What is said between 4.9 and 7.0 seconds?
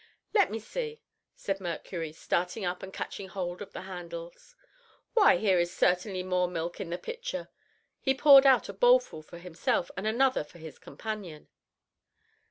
"why here is certainly more milk in the